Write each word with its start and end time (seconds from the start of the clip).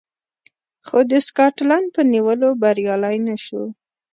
خو 0.85 0.97
د 1.11 1.13
سکاټلنډ 1.27 1.87
په 1.95 2.01
نیولو 2.13 2.47
بریالی 2.61 3.17
نه 3.27 3.35
شو 3.45 3.63